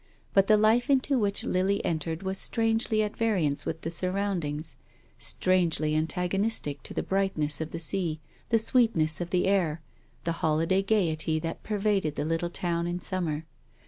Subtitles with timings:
[0.33, 4.75] But the life into which Lily entered was strangely at variance with the surroundings,
[5.19, 8.19] strangely antagonistic to the brightness of the sea,
[8.49, 9.83] the sweetness of the air,
[10.23, 13.45] the holiday gaiety that pervaded the little town in the summer.